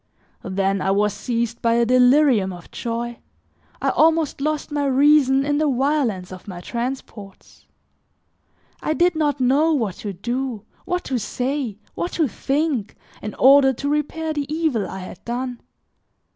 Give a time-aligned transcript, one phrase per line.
[0.41, 3.19] Then I was seized by a delirium of joy,
[3.79, 7.67] I almost lost my reason in the violence of my transports;
[8.81, 13.73] I did not know what to do, what to say, what to think, in order
[13.73, 15.61] to repair the evil I had done.